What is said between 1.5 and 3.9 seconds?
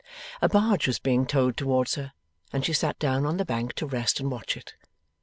towards her, and she sat down on the bank to